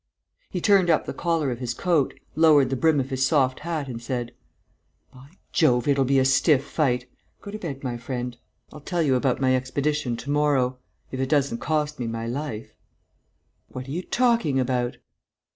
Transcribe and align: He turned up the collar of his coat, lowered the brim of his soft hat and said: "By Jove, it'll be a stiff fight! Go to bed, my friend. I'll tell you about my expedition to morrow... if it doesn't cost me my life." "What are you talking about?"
He 0.49 0.61
turned 0.61 0.89
up 0.89 1.05
the 1.05 1.13
collar 1.13 1.51
of 1.51 1.59
his 1.59 1.75
coat, 1.75 2.19
lowered 2.35 2.71
the 2.71 2.75
brim 2.75 2.99
of 2.99 3.11
his 3.11 3.23
soft 3.23 3.59
hat 3.59 3.87
and 3.87 4.01
said: 4.01 4.31
"By 5.13 5.29
Jove, 5.51 5.87
it'll 5.87 6.05
be 6.05 6.17
a 6.17 6.25
stiff 6.25 6.63
fight! 6.65 7.07
Go 7.39 7.51
to 7.51 7.59
bed, 7.59 7.83
my 7.83 7.97
friend. 7.97 8.35
I'll 8.73 8.79
tell 8.81 9.03
you 9.03 9.13
about 9.13 9.39
my 9.39 9.55
expedition 9.55 10.17
to 10.17 10.31
morrow... 10.31 10.79
if 11.11 11.19
it 11.19 11.29
doesn't 11.29 11.59
cost 11.59 11.99
me 11.99 12.07
my 12.07 12.25
life." 12.25 12.73
"What 13.67 13.87
are 13.87 13.91
you 13.91 14.01
talking 14.01 14.59
about?" 14.59 14.97